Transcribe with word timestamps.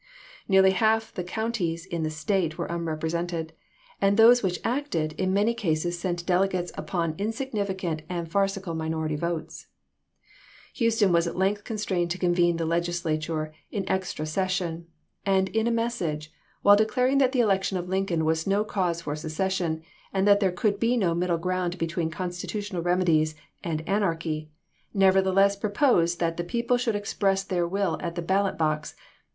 Nearly 0.47 0.71
half 0.71 1.13
the 1.13 1.23
counties 1.23 1.85
in 1.85 2.01
the 2.01 2.09
State 2.09 2.57
were 2.57 2.65
unrepresented, 2.71 3.53
and 4.01 4.17
those 4.17 4.41
which 4.41 4.59
acted, 4.63 5.13
in 5.13 5.31
many 5.31 5.53
cases 5.53 5.99
sent 5.99 6.25
delegates 6.25 6.71
cyciopa 6.71 6.79
upon 6.79 7.15
insignificant 7.19 8.01
and 8.09 8.27
farcical 8.27 8.73
minority 8.73 9.15
votes. 9.15 9.67
p. 9.69 9.69
ess.' 9.69 10.25
Houston 10.79 11.11
was 11.11 11.27
at 11.27 11.35
length 11.37 11.63
constrained 11.65 12.09
to 12.09 12.17
convene 12.17 12.57
the 12.57 12.65
Legislature 12.65 13.53
in 13.69 13.87
extra 13.87 14.25
session, 14.25 14.87
and 15.23 15.49
in 15.49 15.67
a 15.67 15.71
message, 15.71 16.31
while 16.63 16.75
declaring 16.75 17.19
that 17.19 17.31
the 17.31 17.39
election 17.41 17.77
of 17.77 17.87
Lincoln 17.87 18.25
was 18.25 18.47
no 18.47 18.63
cause 18.65 19.01
for 19.01 19.15
secession, 19.15 19.83
and 20.11 20.27
that 20.27 20.39
there 20.39 20.51
could 20.51 20.79
be 20.79 20.97
no 20.97 21.13
middle 21.13 21.37
ground 21.37 21.77
between 21.77 22.09
constitutional 22.09 22.81
remedies 22.81 23.35
MesS": 23.35 23.43
and 23.65 23.87
anarchy, 23.87 24.49
nevertheless 24.95 25.55
proposed 25.55 26.19
that 26.19 26.37
the 26.37 26.43
people 26.43 26.77
"^^Texas*'^' 26.77 26.79
should 26.85 26.95
express 26.95 27.43
their 27.43 27.67
will 27.67 27.99
at 27.99 28.15
the 28.15 28.23
ballot 28.23 28.57
box, 28.57 28.93
and 28.93 28.97
journal!" 28.97 28.99